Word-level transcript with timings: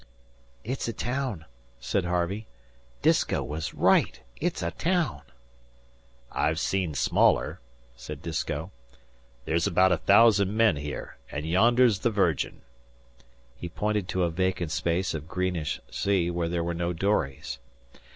"It's 0.63 0.87
a 0.87 0.93
town," 0.93 1.45
said 1.79 2.05
Harvey. 2.05 2.47
"Disko 3.03 3.43
was 3.43 3.75
right. 3.75 4.19
It 4.37 4.55
IS 4.55 4.63
a 4.63 4.71
town!" 4.71 5.21
"I've 6.31 6.59
seen 6.59 6.95
smaller," 6.95 7.59
said 7.95 8.23
Disko. 8.23 8.71
"There's 9.45 9.67
about 9.67 9.91
a 9.91 9.97
thousand 9.99 10.57
men 10.57 10.77
here; 10.77 11.17
an' 11.29 11.45
yonder's 11.45 11.99
the 11.99 12.09
Virgin." 12.09 12.63
He 13.55 13.69
pointed 13.69 14.07
to 14.07 14.23
a 14.23 14.31
vacant 14.31 14.71
space 14.71 15.13
of 15.13 15.27
greenish 15.27 15.79
sea, 15.91 16.31
where 16.31 16.49
there 16.49 16.63
were 16.63 16.73
no 16.73 16.93
dories. 16.93 17.59